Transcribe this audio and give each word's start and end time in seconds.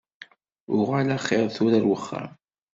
Uɣal 0.77 1.09
axiṛ 1.17 1.47
tura 1.55 1.75
ar 1.79 1.85
wexxam. 1.89 2.29